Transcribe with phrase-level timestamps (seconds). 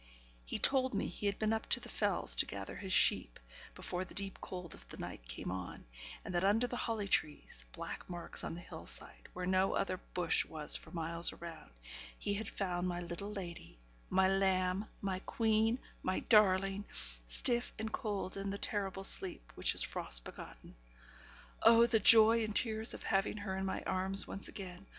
[0.47, 3.39] He told me he had been up the Fells to gather in his sheep,
[3.75, 5.85] before the deep cold of night came on,
[6.25, 9.97] and that under the holly trees (black marks on the hill side, where no other
[10.15, 11.69] bush was for miles around)
[12.17, 13.77] he had found my little lady
[14.09, 16.83] my lamb my queen my darling
[17.27, 20.73] stiff and cold in the terrible sleep which is frost begotten.
[21.61, 21.85] Oh!
[21.85, 24.87] the joy and the tears of having her in my arms once again!